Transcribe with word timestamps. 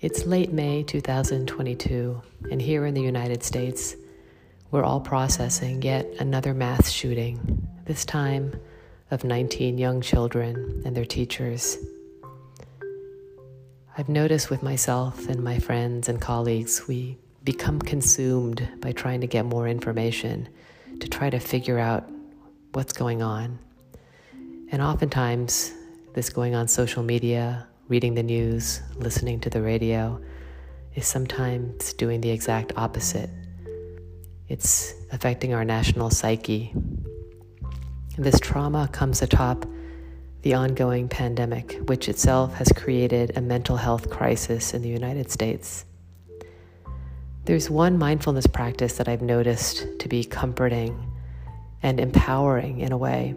It's 0.00 0.26
late 0.26 0.52
May 0.52 0.84
2022, 0.84 2.22
and 2.52 2.62
here 2.62 2.86
in 2.86 2.94
the 2.94 3.00
United 3.00 3.42
States, 3.42 3.96
we're 4.70 4.84
all 4.84 5.00
processing 5.00 5.82
yet 5.82 6.06
another 6.20 6.54
mass 6.54 6.88
shooting, 6.88 7.66
this 7.84 8.04
time 8.04 8.54
of 9.10 9.24
19 9.24 9.76
young 9.76 10.00
children 10.00 10.82
and 10.84 10.96
their 10.96 11.04
teachers. 11.04 11.78
I've 13.96 14.08
noticed 14.08 14.50
with 14.50 14.62
myself 14.62 15.28
and 15.28 15.42
my 15.42 15.58
friends 15.58 16.08
and 16.08 16.20
colleagues, 16.20 16.86
we 16.86 17.18
become 17.42 17.80
consumed 17.80 18.68
by 18.78 18.92
trying 18.92 19.20
to 19.22 19.26
get 19.26 19.46
more 19.46 19.66
information 19.66 20.48
to 21.00 21.08
try 21.08 21.28
to 21.28 21.40
figure 21.40 21.80
out 21.80 22.08
what's 22.72 22.92
going 22.92 23.20
on. 23.20 23.58
And 24.70 24.80
oftentimes, 24.80 25.72
this 26.14 26.30
going 26.30 26.54
on 26.54 26.68
social 26.68 27.02
media 27.02 27.66
reading 27.88 28.14
the 28.14 28.22
news, 28.22 28.82
listening 28.96 29.40
to 29.40 29.48
the 29.48 29.62
radio, 29.62 30.20
is 30.94 31.06
sometimes 31.06 31.94
doing 31.94 32.20
the 32.20 32.28
exact 32.28 32.70
opposite. 32.76 33.30
It's 34.46 34.92
affecting 35.10 35.54
our 35.54 35.64
national 35.64 36.10
psyche. 36.10 36.74
This 38.18 38.38
trauma 38.40 38.90
comes 38.92 39.22
atop 39.22 39.64
the 40.42 40.52
ongoing 40.52 41.08
pandemic, 41.08 41.78
which 41.86 42.10
itself 42.10 42.52
has 42.54 42.68
created 42.76 43.32
a 43.36 43.40
mental 43.40 43.78
health 43.78 44.10
crisis 44.10 44.74
in 44.74 44.82
the 44.82 44.88
United 44.90 45.30
States. 45.30 45.86
There's 47.46 47.70
one 47.70 47.96
mindfulness 47.96 48.46
practice 48.46 48.98
that 48.98 49.08
I've 49.08 49.22
noticed 49.22 49.86
to 49.98 50.08
be 50.08 50.24
comforting 50.24 51.10
and 51.82 51.98
empowering 51.98 52.80
in 52.80 52.92
a 52.92 52.98
way 52.98 53.34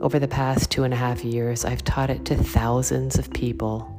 over 0.00 0.18
the 0.18 0.28
past 0.28 0.70
two 0.70 0.84
and 0.84 0.92
a 0.92 0.96
half 0.96 1.24
years, 1.24 1.64
I've 1.64 1.84
taught 1.84 2.10
it 2.10 2.24
to 2.26 2.36
thousands 2.36 3.18
of 3.18 3.32
people, 3.32 3.90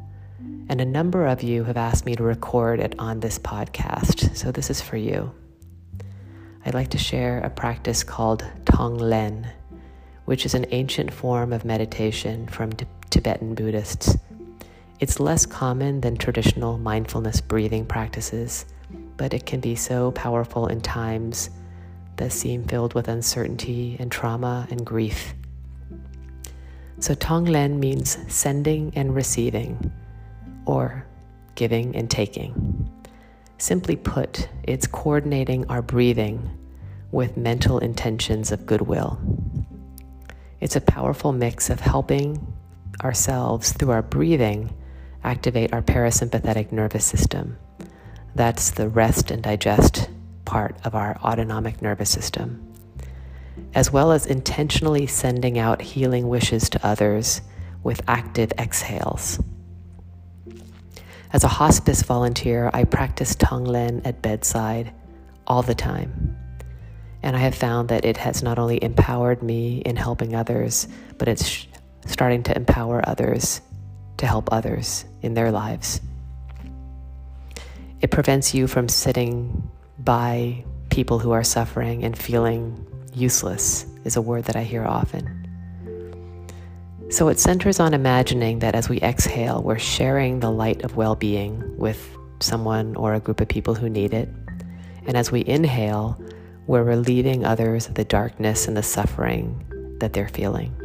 and 0.69 0.81
a 0.81 0.85
number 0.85 1.25
of 1.25 1.41
you 1.41 1.63
have 1.63 1.77
asked 1.77 2.05
me 2.05 2.15
to 2.15 2.23
record 2.23 2.79
it 2.79 2.95
on 2.99 3.19
this 3.19 3.39
podcast, 3.39 4.35
so 4.35 4.51
this 4.51 4.69
is 4.69 4.81
for 4.81 4.97
you. 4.97 5.33
I'd 6.65 6.73
like 6.73 6.89
to 6.89 6.97
share 6.97 7.39
a 7.39 7.49
practice 7.49 8.03
called 8.03 8.43
Tonglen, 8.65 9.47
which 10.25 10.45
is 10.45 10.53
an 10.53 10.65
ancient 10.71 11.13
form 11.13 11.53
of 11.53 11.63
meditation 11.63 12.47
from 12.47 12.73
t- 12.73 12.85
Tibetan 13.09 13.55
Buddhists. 13.55 14.17
It's 14.99 15.19
less 15.19 15.45
common 15.45 16.01
than 16.01 16.17
traditional 16.17 16.77
mindfulness 16.77 17.41
breathing 17.41 17.85
practices, 17.85 18.65
but 19.17 19.33
it 19.33 19.45
can 19.45 19.59
be 19.59 19.75
so 19.75 20.11
powerful 20.11 20.67
in 20.67 20.81
times 20.81 21.49
that 22.17 22.31
seem 22.31 22.63
filled 22.65 22.93
with 22.93 23.07
uncertainty 23.07 23.97
and 23.99 24.11
trauma 24.11 24.67
and 24.69 24.85
grief. 24.85 25.33
So 26.99 27.13
Tonglen 27.13 27.77
means 27.77 28.17
sending 28.33 28.93
and 28.95 29.13
receiving, 29.13 29.91
or 30.65 31.05
giving 31.55 31.95
and 31.95 32.09
taking. 32.09 32.89
Simply 33.57 33.95
put, 33.95 34.47
it's 34.63 34.87
coordinating 34.87 35.65
our 35.69 35.81
breathing 35.81 36.49
with 37.11 37.37
mental 37.37 37.79
intentions 37.79 38.51
of 38.51 38.65
goodwill. 38.65 39.19
It's 40.59 40.75
a 40.75 40.81
powerful 40.81 41.31
mix 41.31 41.69
of 41.69 41.79
helping 41.79 42.53
ourselves 43.03 43.73
through 43.73 43.91
our 43.91 44.01
breathing 44.01 44.73
activate 45.23 45.73
our 45.73 45.81
parasympathetic 45.81 46.71
nervous 46.71 47.05
system. 47.05 47.57
That's 48.35 48.71
the 48.71 48.89
rest 48.89 49.31
and 49.31 49.43
digest 49.43 50.09
part 50.45 50.77
of 50.85 50.95
our 50.95 51.17
autonomic 51.17 51.81
nervous 51.81 52.09
system 52.09 52.64
as 53.73 53.91
well 53.91 54.11
as 54.11 54.25
intentionally 54.25 55.07
sending 55.07 55.57
out 55.57 55.81
healing 55.81 56.27
wishes 56.27 56.69
to 56.69 56.85
others 56.85 57.41
with 57.83 58.01
active 58.07 58.51
exhales. 58.57 59.39
As 61.33 61.43
a 61.43 61.49
hospice 61.49 62.01
volunteer, 62.01 62.69
I 62.73 62.85
practice 62.85 63.35
Tonglen 63.35 64.05
at 64.05 64.21
bedside 64.21 64.93
all 65.47 65.61
the 65.61 65.75
time. 65.75 66.37
And 67.21 67.35
I 67.35 67.39
have 67.39 67.55
found 67.55 67.89
that 67.89 68.05
it 68.05 68.17
has 68.17 68.41
not 68.41 68.59
only 68.59 68.81
empowered 68.81 69.43
me 69.43 69.79
in 69.79 69.95
helping 69.95 70.35
others, 70.35 70.87
but 71.17 71.27
it's 71.27 71.67
starting 72.05 72.43
to 72.43 72.55
empower 72.55 73.01
others 73.07 73.61
to 74.17 74.27
help 74.27 74.51
others 74.51 75.05
in 75.21 75.33
their 75.33 75.51
lives. 75.51 76.01
It 78.01 78.11
prevents 78.11 78.53
you 78.53 78.67
from 78.67 78.87
sitting 78.87 79.69
by 79.97 80.63
people 80.89 81.19
who 81.19 81.31
are 81.31 81.43
suffering 81.43 82.03
and 82.03 82.17
feeling 82.17 82.85
useless 83.15 83.85
is 84.03 84.15
a 84.15 84.21
word 84.21 84.45
that 84.45 84.55
I 84.55 84.63
hear 84.63 84.85
often. 84.85 85.41
So 87.09 87.27
it 87.29 87.39
centers 87.39 87.79
on 87.79 87.93
imagining 87.93 88.59
that 88.59 88.75
as 88.75 88.89
we 88.89 88.99
exhale, 89.01 89.61
we're 89.61 89.79
sharing 89.79 90.39
the 90.39 90.51
light 90.51 90.83
of 90.83 90.95
well 90.95 91.15
being 91.15 91.77
with 91.77 92.15
someone 92.39 92.95
or 92.95 93.13
a 93.13 93.19
group 93.19 93.39
of 93.41 93.47
people 93.47 93.75
who 93.75 93.89
need 93.89 94.13
it. 94.13 94.27
And 95.05 95.15
as 95.15 95.31
we 95.31 95.45
inhale, 95.45 96.19
we're 96.67 96.83
relieving 96.83 97.45
others 97.45 97.87
of 97.87 97.93
the 97.93 98.05
darkness 98.05 98.67
and 98.67 98.75
the 98.75 98.83
suffering 98.83 99.63
that 99.99 100.13
they're 100.13 100.27
feeling. 100.27 100.75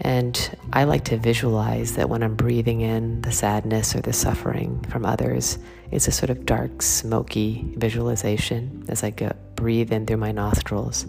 And 0.00 0.58
I 0.72 0.84
like 0.84 1.04
to 1.06 1.16
visualize 1.16 1.94
that 1.94 2.08
when 2.08 2.22
I'm 2.22 2.34
breathing 2.34 2.80
in 2.80 3.22
the 3.22 3.30
sadness 3.32 3.94
or 3.94 4.00
the 4.00 4.12
suffering 4.12 4.80
from 4.88 5.06
others, 5.06 5.58
it's 5.92 6.08
a 6.08 6.12
sort 6.12 6.28
of 6.28 6.44
dark, 6.44 6.82
smoky 6.82 7.72
visualization 7.76 8.84
as 8.88 9.04
I 9.04 9.10
go, 9.10 9.32
breathe 9.62 9.92
in 9.92 10.04
through 10.06 10.16
my 10.16 10.32
nostrils. 10.32 11.06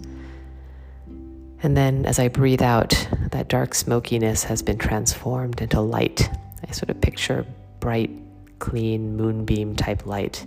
And 1.63 1.75
then 1.75 2.05
as 2.05 2.19
I 2.19 2.27
breathe 2.27 2.61
out, 2.61 2.91
that 3.31 3.47
dark 3.47 3.73
smokiness 3.73 4.43
has 4.43 4.61
been 4.61 4.77
transformed 4.77 5.59
into 5.59 5.81
light. 5.81 6.29
I 6.67 6.71
sort 6.71 6.91
of 6.91 7.01
picture 7.01 7.47
bright, 7.79 8.11
clean 8.59 9.17
moonbeam 9.17 9.75
type 9.75 10.05
light 10.05 10.45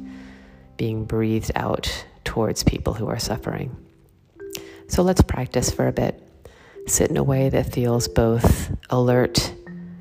being 0.77 1.05
breathed 1.05 1.51
out 1.57 2.07
towards 2.23 2.63
people 2.63 2.95
who 2.95 3.09
are 3.09 3.19
suffering. 3.19 3.77
So 4.87 5.03
let's 5.03 5.23
practice 5.23 5.73
for 5.73 5.89
a 5.89 5.93
bit. 5.93 6.23
Sit 6.87 7.11
in 7.11 7.17
a 7.17 7.25
way 7.25 7.49
that 7.49 7.73
feels 7.73 8.07
both 8.07 8.71
alert 8.89 9.53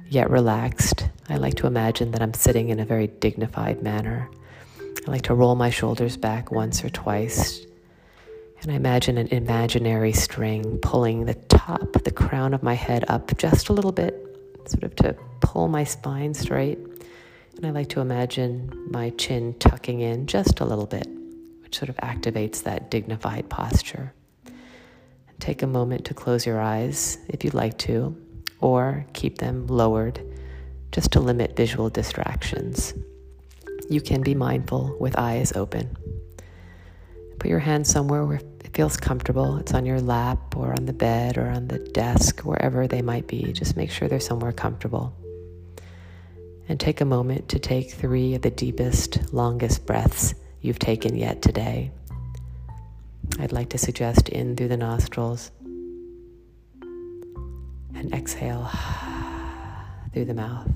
yet 0.09 0.29
relaxed. 0.29 1.09
I 1.27 1.37
like 1.37 1.55
to 1.55 1.65
imagine 1.65 2.11
that 2.11 2.21
I'm 2.21 2.35
sitting 2.35 2.69
in 2.69 2.79
a 2.79 2.85
very 2.85 3.07
dignified 3.07 3.81
manner. 3.81 4.29
I 4.79 5.09
like 5.09 5.23
to 5.23 5.33
roll 5.33 5.55
my 5.55 5.71
shoulders 5.71 6.17
back 6.17 6.51
once 6.51 6.83
or 6.83 6.89
twice. 6.89 7.65
And 8.65 8.73
I 8.73 8.77
imagine 8.77 9.19
an 9.19 9.27
imaginary 9.27 10.11
string 10.11 10.79
pulling 10.79 11.25
the 11.25 11.35
top, 11.35 12.03
the 12.03 12.09
crown 12.09 12.51
of 12.51 12.63
my 12.63 12.73
head 12.73 13.05
up 13.09 13.37
just 13.37 13.69
a 13.69 13.73
little 13.73 13.91
bit, 13.91 14.15
sort 14.65 14.81
of 14.81 14.95
to 14.95 15.15
pull 15.39 15.67
my 15.67 15.83
spine 15.83 16.33
straight. 16.33 16.79
And 17.57 17.67
I 17.67 17.69
like 17.69 17.89
to 17.89 17.99
imagine 17.99 18.71
my 18.89 19.11
chin 19.11 19.53
tucking 19.59 20.01
in 20.01 20.25
just 20.25 20.61
a 20.61 20.65
little 20.65 20.87
bit, 20.87 21.07
which 21.61 21.77
sort 21.77 21.89
of 21.89 21.97
activates 21.97 22.63
that 22.63 22.89
dignified 22.89 23.51
posture. 23.51 24.15
Take 25.39 25.61
a 25.61 25.67
moment 25.67 26.05
to 26.05 26.15
close 26.15 26.47
your 26.47 26.59
eyes 26.59 27.19
if 27.29 27.43
you'd 27.43 27.53
like 27.53 27.77
to, 27.77 28.17
or 28.61 29.05
keep 29.13 29.37
them 29.37 29.67
lowered 29.67 30.19
just 30.91 31.11
to 31.11 31.19
limit 31.19 31.55
visual 31.55 31.91
distractions. 31.91 32.95
You 33.91 34.01
can 34.01 34.23
be 34.23 34.33
mindful 34.33 34.97
with 34.99 35.19
eyes 35.19 35.53
open. 35.55 35.95
Put 37.39 37.49
your 37.49 37.59
hand 37.59 37.85
somewhere 37.85 38.25
where 38.25 38.37
it 38.37 38.75
feels 38.75 38.97
comfortable. 38.97 39.57
It's 39.57 39.73
on 39.73 39.85
your 39.85 40.01
lap 40.01 40.55
or 40.55 40.71
on 40.71 40.85
the 40.85 40.93
bed 40.93 41.37
or 41.37 41.47
on 41.47 41.67
the 41.67 41.79
desk, 41.79 42.41
wherever 42.41 42.87
they 42.87 43.01
might 43.01 43.27
be. 43.27 43.51
Just 43.53 43.77
make 43.77 43.91
sure 43.91 44.07
they're 44.07 44.19
somewhere 44.19 44.51
comfortable. 44.51 45.13
And 46.67 46.79
take 46.79 47.01
a 47.01 47.05
moment 47.05 47.49
to 47.49 47.59
take 47.59 47.91
three 47.91 48.35
of 48.35 48.41
the 48.41 48.49
deepest, 48.49 49.33
longest 49.33 49.85
breaths 49.85 50.33
you've 50.61 50.79
taken 50.79 51.15
yet 51.15 51.41
today. 51.41 51.91
I'd 53.39 53.51
like 53.51 53.69
to 53.69 53.77
suggest 53.77 54.29
in 54.29 54.55
through 54.55 54.69
the 54.69 54.77
nostrils 54.77 55.51
and 57.93 58.13
exhale 58.13 58.69
through 60.13 60.25
the 60.25 60.33
mouth. 60.33 60.71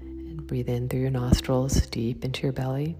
And 0.00 0.46
breathe 0.46 0.68
in 0.68 0.88
through 0.88 1.00
your 1.00 1.10
nostrils 1.10 1.86
deep 1.86 2.24
into 2.24 2.42
your 2.42 2.52
belly. 2.52 2.96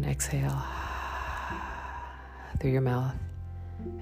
And 0.00 0.10
exhale 0.10 0.62
through 2.58 2.70
your 2.70 2.80
mouth. 2.80 3.12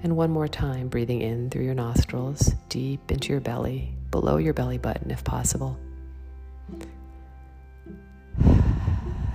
And 0.01 0.15
one 0.15 0.31
more 0.31 0.47
time, 0.47 0.87
breathing 0.87 1.19
in 1.21 1.49
through 1.49 1.65
your 1.65 1.73
nostrils, 1.73 2.53
deep 2.69 3.11
into 3.11 3.33
your 3.33 3.41
belly, 3.41 3.93
below 4.09 4.37
your 4.37 4.53
belly 4.53 4.77
button 4.77 5.11
if 5.11 5.25
possible. 5.25 5.77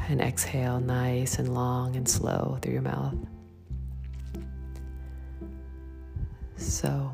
and 0.09 0.23
exhale 0.23 0.81
nice 0.81 1.39
and 1.39 1.53
long 1.53 1.97
and 1.97 2.09
slow 2.09 2.59
through 2.63 2.73
your 2.73 2.83
mouth. 2.83 3.15
So 6.57 7.13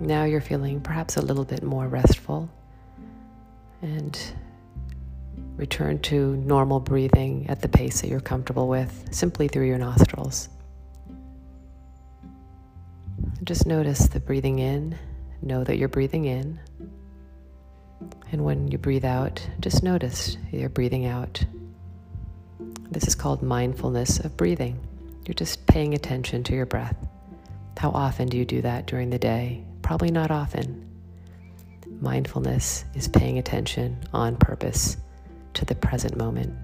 now 0.00 0.24
you're 0.24 0.40
feeling 0.40 0.80
perhaps 0.80 1.16
a 1.16 1.22
little 1.22 1.44
bit 1.44 1.62
more 1.62 1.86
restful 1.86 2.50
and 3.82 4.18
return 5.56 5.98
to 6.00 6.36
normal 6.36 6.80
breathing 6.80 7.46
at 7.48 7.60
the 7.60 7.68
pace 7.68 8.00
that 8.00 8.08
you're 8.08 8.20
comfortable 8.20 8.68
with, 8.68 9.08
simply 9.12 9.48
through 9.48 9.66
your 9.66 9.78
nostrils. 9.78 10.48
Just 13.44 13.66
notice 13.66 14.08
the 14.08 14.20
breathing 14.20 14.58
in, 14.58 14.98
know 15.40 15.64
that 15.64 15.76
you're 15.76 15.88
breathing 15.88 16.24
in, 16.24 16.60
And 18.32 18.44
when 18.44 18.68
you 18.68 18.78
breathe 18.78 19.04
out, 19.04 19.46
just 19.60 19.82
notice 19.82 20.38
you're 20.50 20.70
breathing 20.70 21.04
out. 21.06 21.44
This 22.90 23.06
is 23.06 23.14
called 23.14 23.42
mindfulness 23.42 24.20
of 24.20 24.36
breathing. 24.36 24.80
You're 25.26 25.34
just 25.34 25.66
paying 25.66 25.94
attention 25.94 26.42
to 26.44 26.54
your 26.54 26.66
breath. 26.66 26.96
How 27.76 27.90
often 27.90 28.28
do 28.28 28.36
you 28.36 28.44
do 28.44 28.62
that 28.62 28.86
during 28.86 29.10
the 29.10 29.18
day? 29.18 29.64
Probably 29.82 30.10
not 30.10 30.30
often. 30.30 30.88
Mindfulness 32.00 32.84
is 32.94 33.06
paying 33.06 33.38
attention 33.38 33.98
on 34.12 34.36
purpose 34.36 34.96
to 35.54 35.64
the 35.64 35.74
present 35.74 36.16
moment. 36.16 36.54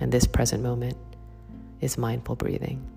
And 0.00 0.10
this 0.12 0.26
present 0.26 0.62
moment 0.62 0.96
is 1.80 1.98
mindful 1.98 2.36
breathing. 2.36 2.88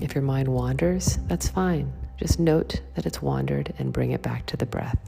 If 0.00 0.14
your 0.14 0.22
mind 0.22 0.48
wanders, 0.48 1.18
that's 1.28 1.48
fine. 1.48 1.92
Just 2.16 2.38
note 2.38 2.80
that 2.94 3.06
it's 3.06 3.20
wandered 3.20 3.74
and 3.78 3.92
bring 3.92 4.12
it 4.12 4.22
back 4.22 4.46
to 4.46 4.56
the 4.56 4.66
breath. 4.66 4.98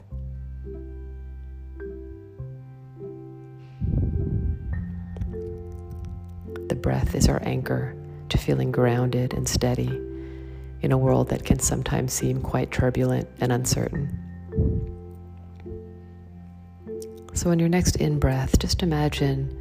The 6.67 6.75
breath 6.75 7.15
is 7.15 7.29
our 7.29 7.41
anchor 7.43 7.95
to 8.29 8.37
feeling 8.37 8.71
grounded 8.71 9.33
and 9.33 9.47
steady 9.47 10.01
in 10.81 10.91
a 10.91 10.97
world 10.97 11.29
that 11.29 11.45
can 11.45 11.59
sometimes 11.59 12.11
seem 12.11 12.41
quite 12.41 12.71
turbulent 12.71 13.27
and 13.39 13.51
uncertain. 13.51 14.26
So, 17.37 17.51
in 17.51 17.59
your 17.59 17.69
next 17.69 17.97
in 17.97 18.17
breath, 18.17 18.57
just 18.57 18.81
imagine 18.81 19.55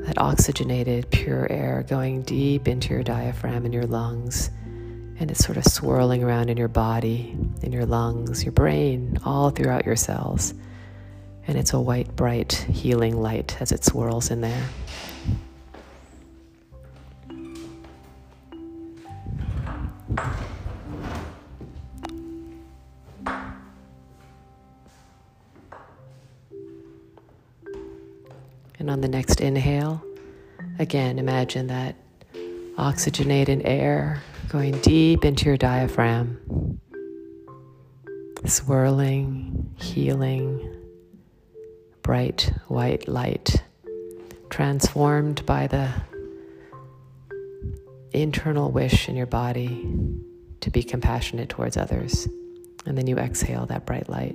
that 0.00 0.18
oxygenated, 0.18 1.10
pure 1.10 1.50
air 1.50 1.82
going 1.88 2.20
deep 2.20 2.68
into 2.68 2.90
your 2.90 3.02
diaphragm 3.02 3.64
and 3.64 3.72
your 3.72 3.86
lungs. 3.86 4.50
And 5.18 5.30
it's 5.30 5.42
sort 5.42 5.56
of 5.56 5.64
swirling 5.64 6.22
around 6.22 6.50
in 6.50 6.58
your 6.58 6.68
body, 6.68 7.34
in 7.62 7.72
your 7.72 7.86
lungs, 7.86 8.44
your 8.44 8.52
brain, 8.52 9.16
all 9.24 9.48
throughout 9.48 9.86
your 9.86 9.96
cells. 9.96 10.52
And 11.46 11.56
it's 11.56 11.72
a 11.72 11.80
white, 11.80 12.14
bright, 12.14 12.52
healing 12.52 13.22
light 13.22 13.56
as 13.58 13.72
it 13.72 13.86
swirls 13.86 14.30
in 14.30 14.42
there. 14.42 14.68
And 28.88 28.94
on 28.94 29.00
the 29.02 29.08
next 29.08 29.42
inhale, 29.42 30.02
again, 30.78 31.18
imagine 31.18 31.66
that 31.66 31.94
oxygenated 32.78 33.60
air 33.66 34.22
going 34.48 34.80
deep 34.80 35.26
into 35.26 35.44
your 35.44 35.58
diaphragm, 35.58 36.80
swirling, 38.46 39.74
healing, 39.76 40.74
bright 42.00 42.50
white 42.68 43.06
light, 43.06 43.62
transformed 44.48 45.44
by 45.44 45.66
the 45.66 45.90
internal 48.14 48.70
wish 48.70 49.06
in 49.06 49.16
your 49.16 49.26
body 49.26 49.86
to 50.62 50.70
be 50.70 50.82
compassionate 50.82 51.50
towards 51.50 51.76
others. 51.76 52.26
And 52.86 52.96
then 52.96 53.06
you 53.06 53.18
exhale 53.18 53.66
that 53.66 53.84
bright 53.84 54.08
light. 54.08 54.34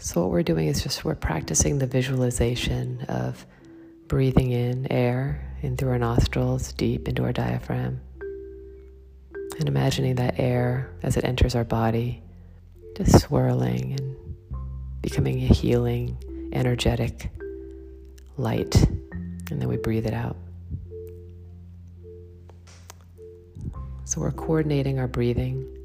So, 0.00 0.20
what 0.20 0.30
we're 0.30 0.44
doing 0.44 0.68
is 0.68 0.80
just 0.80 1.04
we're 1.04 1.16
practicing 1.16 1.78
the 1.78 1.86
visualization 1.86 3.04
of 3.08 3.44
breathing 4.06 4.52
in 4.52 4.90
air 4.92 5.44
in 5.60 5.76
through 5.76 5.90
our 5.90 5.98
nostrils, 5.98 6.72
deep 6.72 7.08
into 7.08 7.24
our 7.24 7.32
diaphragm, 7.32 8.00
and 9.58 9.68
imagining 9.68 10.14
that 10.14 10.38
air 10.38 10.88
as 11.02 11.16
it 11.16 11.24
enters 11.24 11.56
our 11.56 11.64
body, 11.64 12.22
just 12.96 13.20
swirling 13.22 13.96
and 13.98 14.16
becoming 15.02 15.42
a 15.42 15.52
healing, 15.52 16.16
energetic 16.52 17.32
light. 18.36 18.76
And 19.50 19.60
then 19.60 19.66
we 19.66 19.78
breathe 19.78 20.06
it 20.06 20.14
out. 20.14 20.36
So, 24.04 24.20
we're 24.20 24.30
coordinating 24.30 25.00
our 25.00 25.08
breathing 25.08 25.77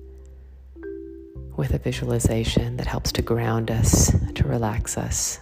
with 1.55 1.73
a 1.73 1.77
visualization 1.77 2.77
that 2.77 2.87
helps 2.87 3.11
to 3.11 3.21
ground 3.21 3.69
us, 3.69 4.11
to 4.35 4.47
relax 4.47 4.97
us, 4.97 5.39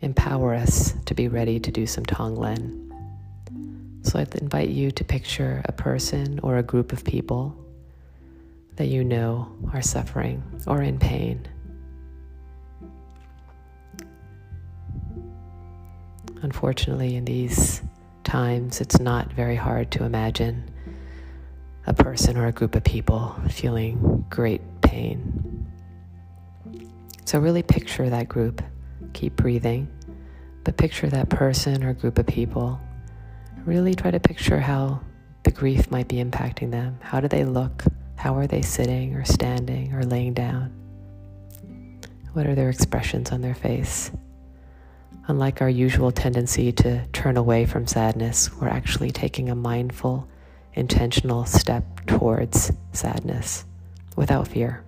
empower 0.00 0.54
us 0.54 0.94
to 1.04 1.14
be 1.14 1.28
ready 1.28 1.60
to 1.60 1.70
do 1.70 1.86
some 1.86 2.04
Tonglen. 2.04 2.82
So 4.02 4.18
I'd 4.18 4.34
invite 4.36 4.68
you 4.68 4.90
to 4.92 5.04
picture 5.04 5.62
a 5.64 5.72
person 5.72 6.40
or 6.42 6.58
a 6.58 6.62
group 6.62 6.92
of 6.92 7.04
people 7.04 7.56
that 8.76 8.86
you 8.86 9.04
know 9.04 9.48
are 9.72 9.82
suffering 9.82 10.42
or 10.66 10.82
in 10.82 10.98
pain. 10.98 11.46
Unfortunately, 16.42 17.16
in 17.16 17.24
these 17.24 17.82
times, 18.22 18.80
it's 18.80 19.00
not 19.00 19.32
very 19.32 19.56
hard 19.56 19.90
to 19.92 20.04
imagine 20.04 20.70
a 21.86 21.94
person 21.94 22.36
or 22.36 22.46
a 22.46 22.52
group 22.52 22.74
of 22.74 22.84
people 22.84 23.34
feeling 23.48 24.24
great 24.28 24.60
pain. 24.86 25.66
So, 27.24 27.40
really 27.40 27.62
picture 27.62 28.08
that 28.08 28.28
group. 28.28 28.62
Keep 29.12 29.36
breathing, 29.36 29.88
but 30.64 30.76
picture 30.76 31.08
that 31.08 31.28
person 31.28 31.82
or 31.82 31.92
group 31.92 32.18
of 32.18 32.26
people. 32.26 32.80
Really 33.64 33.94
try 33.94 34.12
to 34.12 34.20
picture 34.20 34.60
how 34.60 35.00
the 35.42 35.50
grief 35.50 35.90
might 35.90 36.06
be 36.06 36.16
impacting 36.16 36.70
them. 36.70 36.98
How 37.02 37.20
do 37.20 37.26
they 37.26 37.44
look? 37.44 37.84
How 38.14 38.36
are 38.36 38.46
they 38.46 38.62
sitting 38.62 39.14
or 39.14 39.24
standing 39.24 39.92
or 39.92 40.04
laying 40.04 40.34
down? 40.34 40.72
What 42.32 42.46
are 42.46 42.54
their 42.54 42.70
expressions 42.70 43.32
on 43.32 43.40
their 43.40 43.54
face? 43.54 44.12
Unlike 45.26 45.62
our 45.62 45.70
usual 45.70 46.12
tendency 46.12 46.70
to 46.72 47.04
turn 47.08 47.36
away 47.36 47.66
from 47.66 47.88
sadness, 47.88 48.54
we're 48.54 48.68
actually 48.68 49.10
taking 49.10 49.50
a 49.50 49.56
mindful, 49.56 50.28
intentional 50.74 51.44
step 51.44 52.06
towards 52.06 52.70
sadness 52.92 53.64
without 54.16 54.48
fear. 54.48 54.82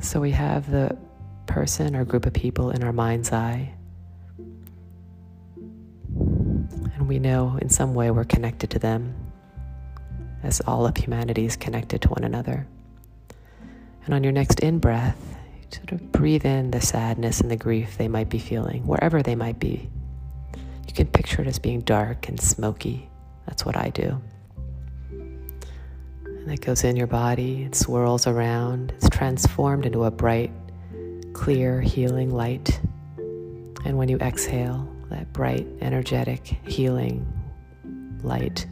So 0.00 0.20
we 0.20 0.30
have 0.32 0.70
the 0.70 0.96
person 1.46 1.96
or 1.96 2.04
group 2.04 2.26
of 2.26 2.32
people 2.32 2.70
in 2.70 2.84
our 2.84 2.92
mind's 2.92 3.32
eye. 3.32 3.72
And 6.16 7.08
we 7.08 7.18
know 7.18 7.58
in 7.60 7.68
some 7.68 7.94
way 7.94 8.10
we're 8.10 8.24
connected 8.24 8.70
to 8.70 8.78
them, 8.78 9.14
as 10.42 10.60
all 10.62 10.86
of 10.86 10.96
humanity 10.96 11.46
is 11.46 11.56
connected 11.56 12.02
to 12.02 12.08
one 12.08 12.24
another. 12.24 12.66
And 14.04 14.14
on 14.14 14.22
your 14.22 14.32
next 14.32 14.60
in 14.60 14.78
breath, 14.78 15.18
sort 15.70 15.92
of 15.92 16.12
breathe 16.12 16.46
in 16.46 16.70
the 16.70 16.80
sadness 16.80 17.40
and 17.40 17.50
the 17.50 17.56
grief 17.56 17.98
they 17.98 18.08
might 18.08 18.28
be 18.28 18.38
feeling, 18.38 18.86
wherever 18.86 19.22
they 19.22 19.34
might 19.34 19.58
be. 19.58 19.90
You 20.86 20.94
can 20.94 21.06
picture 21.06 21.42
it 21.42 21.48
as 21.48 21.58
being 21.58 21.80
dark 21.80 22.28
and 22.28 22.40
smoky. 22.40 23.10
That's 23.46 23.64
what 23.64 23.76
I 23.76 23.90
do. 23.90 24.20
And 26.40 26.52
it 26.52 26.60
goes 26.60 26.84
in 26.84 26.96
your 26.96 27.06
body, 27.06 27.64
it 27.64 27.74
swirls 27.74 28.26
around, 28.26 28.92
it's 28.96 29.08
transformed 29.10 29.84
into 29.84 30.04
a 30.04 30.10
bright, 30.10 30.50
clear, 31.32 31.80
healing 31.80 32.30
light. 32.30 32.80
And 33.84 33.96
when 33.96 34.08
you 34.08 34.18
exhale, 34.18 34.88
that 35.10 35.32
bright, 35.32 35.66
energetic, 35.80 36.46
healing 36.66 37.26
light 38.22 38.66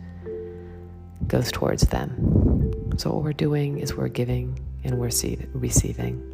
goes 1.27 1.51
towards 1.51 1.83
them. 1.83 2.73
So, 2.99 3.13
what 3.13 3.25
we're 3.25 3.33
doing 3.33 3.79
is 3.79 3.95
we're 3.95 4.09
giving 4.09 4.59
and 4.85 4.99
we're 4.99 5.11
receiving. 5.53 6.33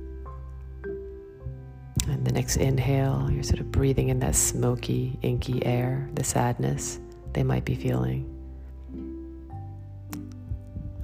And 2.09 2.25
the 2.25 2.33
next 2.33 2.57
inhale, 2.57 3.29
you're 3.31 3.43
sort 3.43 3.61
of 3.61 3.71
breathing 3.71 4.09
in 4.09 4.19
that 4.21 4.35
smoky, 4.35 5.19
inky 5.23 5.65
air, 5.65 6.09
the 6.15 6.25
sadness 6.25 7.01
they 7.33 7.43
might 7.43 7.65
be 7.65 7.75
feeling. 7.75 8.29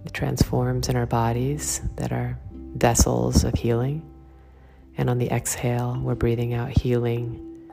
It 0.09 0.15
transforms 0.15 0.89
in 0.89 0.97
our 0.97 1.05
bodies 1.05 1.83
that 1.97 2.13
are 2.13 2.39
vessels 2.51 3.45
of 3.45 3.53
healing. 3.53 4.11
And 4.97 5.11
on 5.11 5.19
the 5.19 5.31
exhale, 5.31 6.01
we're 6.03 6.15
breathing 6.15 6.55
out 6.55 6.71
healing, 6.71 7.69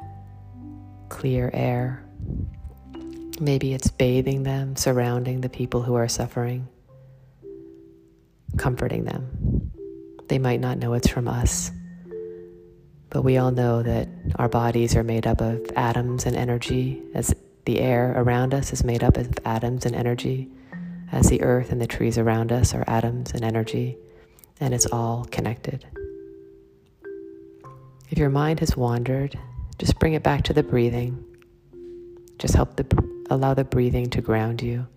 clear 1.08 1.50
air. 1.54 2.04
Maybe 3.39 3.74
it's 3.74 3.89
bathing 3.89 4.44
them, 4.44 4.75
surrounding 4.75 5.39
the 5.39 5.48
people 5.48 5.82
who 5.82 5.96
are 5.96 6.10
suffering, 6.10 6.68
comforting 8.58 9.06
them. 9.06 9.72
They 10.27 10.38
might 10.38 10.60
not 10.60 10.77
know 10.77 10.92
it's 10.92 11.08
from 11.08 11.30
us, 11.30 11.72
but 13.12 13.22
we 13.22 13.38
all 13.38 13.51
know 13.51 13.82
that 13.82 14.10
our 14.36 14.50
bodies 14.50 14.94
are 14.98 15.04
made 15.04 15.25
up 15.25 15.39
of 15.39 15.65
atoms 15.77 16.25
and 16.25 16.36
energy, 16.36 17.01
as 17.13 17.34
the 17.63 17.80
air 17.80 18.13
around 18.18 18.54
us 18.54 18.74
is 18.74 18.84
made 18.84 19.06
up 19.06 19.15
of 19.15 19.39
atoms 19.46 19.86
and 19.86 19.96
energy 19.96 20.50
as 21.12 21.30
the 21.30 21.42
earth 21.42 21.72
and 21.72 21.82
the 21.82 21.88
trees 21.88 22.18
around 22.18 22.52
us 22.52 22.74
are 22.74 22.84
atoms 22.88 23.32
and 23.32 23.44
energy, 23.44 23.98
and 24.60 24.74
it's 24.74 24.86
all 24.88 25.26
connected. 25.32 25.86
If 28.10 28.18
your 28.18 28.30
mind 28.30 28.60
has 28.60 28.78
wandered, 28.78 29.38
just 29.78 30.00
bring 30.00 30.14
it 30.14 30.24
back 30.24 30.44
to 30.44 30.54
the 30.54 30.64
breathing. 30.64 31.24
Just 32.38 32.56
help 32.56 32.76
the 32.76 32.86
allow 33.30 33.54
the 33.54 33.64
breathing 33.64 34.10
to 34.12 34.22
ground 34.22 34.62
you. 34.62 34.88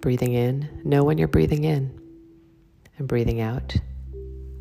Breathing 0.00 0.32
in, 0.32 0.68
know 0.84 1.04
when 1.04 1.18
you're 1.18 1.28
breathing 1.28 1.64
in, 1.64 1.98
and 2.98 3.06
breathing 3.06 3.40
out. 3.40 3.76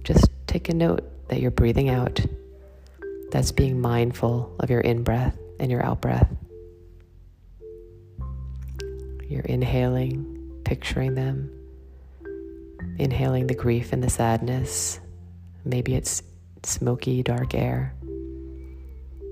Just 0.04 0.30
take 0.48 0.70
a 0.70 0.74
note 0.74 1.04
that 1.30 1.40
you're 1.40 1.52
breathing 1.52 1.90
out. 1.90 2.20
That's 3.32 3.52
being 3.52 3.80
mindful 3.80 4.56
of 4.60 4.70
your 4.70 4.82
in 4.82 5.04
breath 5.04 5.38
and 5.62 5.72
your 5.72 5.82
out 5.86 6.02
breath. 6.02 6.30
You're 9.30 9.46
inhaling, 9.46 10.62
picturing 10.66 11.16
them, 11.16 11.50
inhaling 13.00 13.48
the 13.48 13.56
grief 13.56 13.94
and 13.94 14.04
the 14.04 14.10
sadness. 14.10 15.00
Maybe 15.64 15.96
it's 15.96 16.22
smoky, 16.64 17.24
dark 17.24 17.56
air 17.56 17.96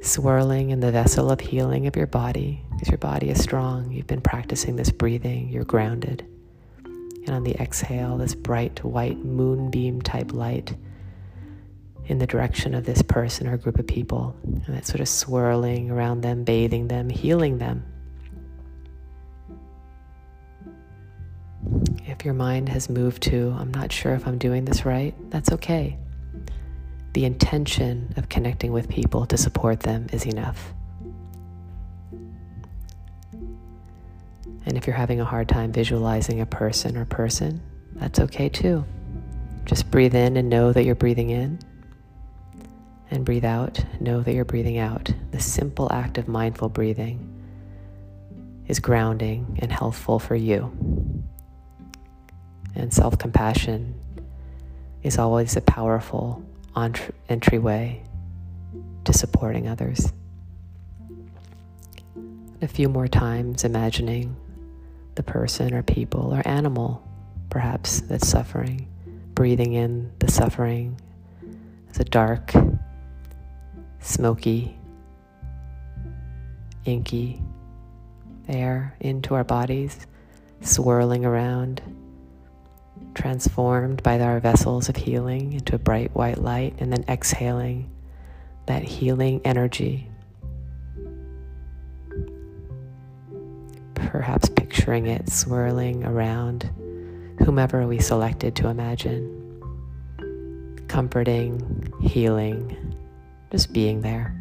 swirling 0.02 0.70
in 0.70 0.80
the 0.80 0.92
vessel 0.92 1.30
of 1.30 1.40
healing 1.40 1.86
of 1.88 1.96
your 1.96 2.08
body 2.08 2.64
because 2.72 2.88
your 2.88 2.98
body 2.98 3.30
is 3.30 3.42
strong. 3.42 3.92
You've 3.92 4.08
been 4.08 4.22
practicing 4.22 4.76
this 4.76 4.92
breathing, 4.92 5.50
you're 5.50 5.66
grounded. 5.66 6.26
And 6.86 7.30
on 7.32 7.44
the 7.44 7.56
exhale, 7.62 8.18
this 8.18 8.34
bright 8.34 8.84
white 8.84 9.18
moonbeam 9.18 10.02
type 10.02 10.32
light 10.32 10.76
in 12.10 12.18
the 12.18 12.28
direction 12.28 12.74
of 12.74 12.86
this 12.86 13.02
person 13.02 13.48
or 13.48 13.56
group 13.58 13.80
of 13.80 13.88
people. 13.88 14.36
And 14.44 14.76
that 14.76 14.86
sort 14.86 15.00
of 15.00 15.08
swirling 15.08 15.90
around 15.90 16.22
them, 16.22 16.44
bathing 16.44 16.88
them, 16.88 17.10
healing 17.10 17.58
them. 17.58 17.86
If 22.06 22.26
your 22.26 22.34
mind 22.34 22.68
has 22.70 22.90
moved 22.90 23.24
to, 23.24 23.56
I'm 23.58 23.72
not 23.72 23.92
sure 23.92 24.14
if 24.14 24.28
I'm 24.28 24.38
doing 24.38 24.66
this 24.66 24.86
right, 24.86 25.16
that's 25.30 25.52
okay 25.54 25.98
the 27.14 27.26
intention 27.26 28.14
of 28.18 28.30
connecting 28.30 28.72
with 28.72 28.88
people 28.88 29.26
to 29.26 29.38
support 29.38 29.82
them 29.82 30.08
is 30.14 30.26
enough. 30.26 30.74
And 34.66 34.78
if 34.78 34.86
you're 34.86 34.96
having 34.96 35.20
a 35.20 35.26
hard 35.26 35.50
time 35.50 35.72
visualizing 35.72 36.42
a 36.42 36.46
person 36.46 36.96
or 36.96 37.06
person, 37.06 37.62
that's 37.96 38.20
okay 38.20 38.50
too. 38.50 38.86
Just 39.66 39.90
breathe 39.90 40.16
in 40.16 40.38
and 40.38 40.50
know 40.50 40.72
that 40.72 40.84
you're 40.84 40.96
breathing 40.96 41.32
in. 41.32 41.60
And 43.12 43.26
breathe 43.26 43.46
out, 43.46 43.84
know 44.00 44.22
that 44.22 44.34
you're 44.34 44.46
breathing 44.46 44.78
out. 44.78 45.12
The 45.32 45.40
simple 45.40 45.92
act 45.92 46.18
of 46.18 46.28
mindful 46.28 46.70
breathing 46.70 47.26
is 48.68 48.80
grounding 48.80 49.58
and 49.62 49.72
healthful 49.72 50.20
for 50.20 50.36
you. 50.36 50.72
And 52.76 52.94
self 52.94 53.18
compassion 53.18 53.96
is 55.02 55.18
always 55.18 55.56
a 55.56 55.62
powerful 55.62 56.46
entryway 57.28 58.04
to 59.06 59.14
supporting 59.14 59.68
others. 59.68 60.14
A 62.62 62.68
few 62.68 62.90
more 62.90 63.08
times, 63.08 63.64
imagining 63.64 64.36
the 65.16 65.24
person 65.24 65.74
or 65.74 65.82
people 65.82 66.34
or 66.34 66.48
animal, 66.48 67.02
perhaps, 67.50 68.02
that's 68.02 68.28
suffering, 68.28 68.88
breathing 69.34 69.74
in 69.74 70.12
the 70.20 70.30
suffering 70.30 71.00
as 71.90 72.00
a 72.00 72.04
dark, 72.04 72.54
smoky, 74.00 74.78
inky 76.86 77.42
air 78.48 78.96
into 79.00 79.36
our 79.36 79.44
bodies, 79.44 80.08
swirling 80.62 81.26
around 81.26 81.82
transformed 83.14 84.02
by 84.04 84.20
our 84.20 84.40
vessels 84.40 84.88
of 84.90 84.96
healing 84.96 85.54
into 85.54 85.76
a 85.76 85.80
bright 85.80 86.14
white 86.16 86.38
light, 86.38 86.74
and 86.80 86.92
then 86.92 87.04
exhaling 87.08 87.90
that 88.66 88.84
healing 88.84 89.42
energy. 89.44 90.10
Perhaps 93.96 94.50
picturing 94.50 95.08
it 95.08 95.30
swirling 95.30 96.06
around 96.06 96.70
whomever 97.40 97.86
we 97.88 98.00
selected 98.00 98.56
to 98.56 98.68
imagine, 98.68 99.36
comforting, 100.88 101.92
healing, 102.02 102.89
just 103.52 103.74
being 103.74 104.02
there. 104.02 104.36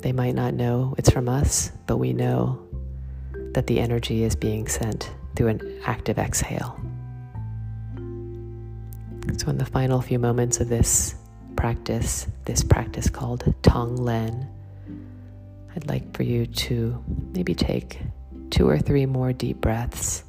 They 0.00 0.12
might 0.12 0.34
not 0.34 0.54
know 0.54 0.94
it's 0.98 1.10
from 1.10 1.28
us, 1.28 1.72
but 1.86 1.96
we 1.96 2.12
know 2.12 2.60
that 3.52 3.66
the 3.66 3.80
energy 3.80 4.22
is 4.22 4.36
being 4.36 4.68
sent 4.68 5.10
through 5.34 5.48
an 5.48 5.80
active 5.84 6.18
exhale. 6.18 6.78
So, 9.36 9.48
in 9.48 9.58
the 9.58 9.64
final 9.64 10.00
few 10.00 10.18
moments 10.18 10.60
of 10.60 10.68
this 10.68 11.14
practice, 11.56 12.26
this 12.44 12.62
practice 12.62 13.08
called 13.08 13.44
Tonglen, 13.62 14.46
I'd 15.74 15.88
like 15.88 16.14
for 16.14 16.22
you 16.22 16.46
to 16.46 17.02
maybe 17.32 17.54
take 17.54 18.00
two 18.50 18.68
or 18.68 18.78
three 18.78 19.06
more 19.06 19.32
deep 19.32 19.60
breaths, 19.60 20.22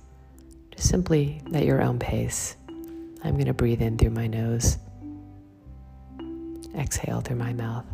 just 0.72 0.90
simply 0.90 1.42
at 1.54 1.66
your 1.66 1.82
own 1.82 2.00
pace. 2.00 2.56
I'm 3.24 3.34
going 3.34 3.46
to 3.46 3.54
breathe 3.54 3.82
in 3.82 3.98
through 3.98 4.12
my 4.12 4.28
nose, 4.28 4.78
exhale 6.78 7.22
through 7.22 7.38
my 7.38 7.54
mouth. 7.54 7.86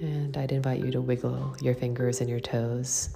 And 0.00 0.36
I'd 0.36 0.52
invite 0.52 0.80
you 0.80 0.90
to 0.92 1.00
wiggle 1.00 1.56
your 1.60 1.74
fingers 1.74 2.20
and 2.20 2.30
your 2.30 2.40
toes 2.40 3.10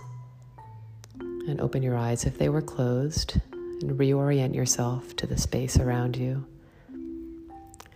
and 1.21 1.61
open 1.61 1.83
your 1.83 1.97
eyes 1.97 2.25
if 2.25 2.39
they 2.39 2.49
were 2.49 2.63
closed 2.63 3.41
and 3.83 3.99
reorient 3.99 4.55
yourself 4.55 5.15
to 5.17 5.27
the 5.27 5.37
space 5.37 5.79
around 5.79 6.17
you. 6.17 6.45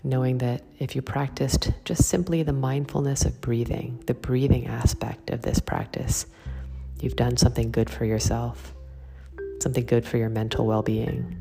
Knowing 0.05 0.39
that 0.39 0.63
if 0.79 0.95
you 0.95 1.03
practiced 1.03 1.73
just 1.85 2.05
simply 2.05 2.43
the 2.43 2.53
mindfulness 2.53 3.25
of 3.25 3.41
breathing, 3.41 4.03
the 4.07 4.15
breathing 4.15 4.67
aspect 4.67 5.31
of 5.31 5.43
this 5.43 5.59
practice, 5.59 6.27
you've 7.01 7.17
done 7.17 7.37
something 7.37 7.71
good 7.71 7.91
for 7.91 8.05
yourself, 8.05 8.75
something 9.61 9.85
good 9.87 10.05
for 10.05 10.17
your 10.17 10.29
mental 10.29 10.67
well 10.67 10.83
being. 10.83 11.37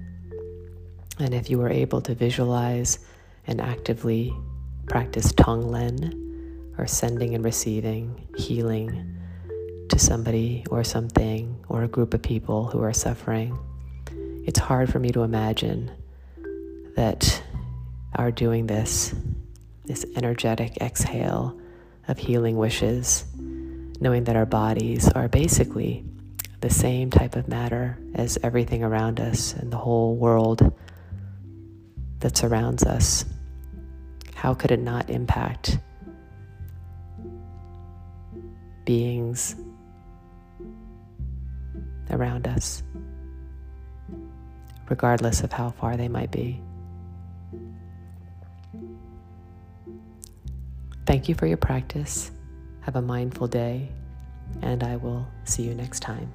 And 1.20 1.34
if 1.34 1.50
you 1.50 1.58
were 1.58 1.70
able 1.70 2.02
to 2.02 2.16
visualize 2.16 3.00
and 3.48 3.62
actively 3.62 4.34
practice 4.88 5.32
Tonglen, 5.32 6.26
or 6.78 6.88
sending 6.88 7.36
and 7.36 7.44
receiving 7.44 8.28
healing 8.36 9.18
to 9.90 10.00
somebody 10.00 10.66
or 10.70 10.84
something 10.84 11.64
or 11.70 11.84
a 11.84 11.88
group 11.88 12.14
of 12.14 12.22
people 12.22 12.66
who 12.66 12.82
are 12.82 12.94
suffering. 12.94 13.58
It's 14.46 14.60
hard 14.60 14.92
for 14.92 15.00
me 15.00 15.10
to 15.10 15.24
imagine 15.24 15.90
that 16.96 17.44
our 18.16 18.30
doing 18.30 18.68
this, 18.68 19.14
this 19.86 20.06
energetic 20.16 20.78
exhale 20.78 21.60
of 22.08 22.20
healing 22.20 22.56
wishes, 22.56 23.26
knowing 23.36 24.26
that 24.26 24.36
our 24.36 24.46
bodies 24.46 25.10
are 25.10 25.28
basically 25.28 26.06
the 26.62 26.70
same 26.70 27.10
type 27.10 27.36
of 27.36 27.48
matter 27.48 27.98
as 28.14 28.38
everything 28.44 28.84
around 28.84 29.20
us 29.20 29.54
and 29.54 29.74
the 29.74 29.78
whole 29.78 30.16
world 30.16 30.72
that 32.20 32.38
surrounds 32.38 32.84
us. 32.84 33.26
How 34.36 34.54
could 34.54 34.70
it 34.72 34.80
not 34.80 35.10
impact 35.10 35.80
beings 38.86 39.56
around 42.12 42.48
us, 42.48 42.84
regardless 44.90 45.42
of 45.42 45.52
how 45.52 45.72
far 45.72 45.98
they 45.98 46.08
might 46.08 46.32
be. 46.32 46.62
Thank 51.06 51.30
you 51.30 51.36
for 51.36 51.46
your 51.46 51.58
practice. 51.58 52.32
Have 52.82 52.96
a 52.96 53.02
mindful 53.02 53.48
day, 53.48 53.90
and 54.62 54.84
I 54.84 54.96
will 54.96 55.28
see 55.44 55.64
you 55.64 55.76
next 55.76 56.00
time. 56.00 56.32